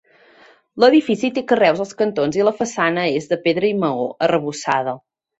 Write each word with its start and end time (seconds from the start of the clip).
L'edifici 0.83 1.27
té 1.35 1.43
carreus 1.51 1.83
als 1.83 1.91
cantons 1.99 2.39
i 2.39 2.45
la 2.47 2.53
façana 2.61 3.03
és, 3.17 3.27
de 3.33 3.37
pedra 3.43 3.69
i 3.75 3.75
maó, 3.83 4.07
arrebossada. 4.29 4.95